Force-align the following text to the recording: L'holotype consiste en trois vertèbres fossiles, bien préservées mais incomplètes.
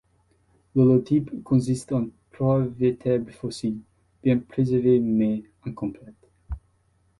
L'holotype 0.73 1.43
consiste 1.43 1.91
en 1.91 2.07
trois 2.31 2.61
vertèbres 2.61 3.29
fossiles, 3.31 3.77
bien 4.23 4.39
préservées 4.39 4.99
mais 4.99 5.43
incomplètes. 5.63 6.31